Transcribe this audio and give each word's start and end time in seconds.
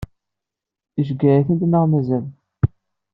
Iceggeɛ-itt-id 1.01 1.61
neɣ 1.67 1.83
mazal? 1.87 2.25